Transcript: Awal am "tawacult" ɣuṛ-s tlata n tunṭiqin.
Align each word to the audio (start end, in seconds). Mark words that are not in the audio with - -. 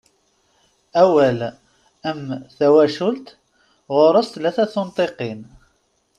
Awal 1.03 1.39
am 2.09 2.21
"tawacult" 2.57 3.25
ɣuṛ-s 3.95 4.27
tlata 4.31 4.65
n 4.67 4.71
tunṭiqin. 4.73 5.41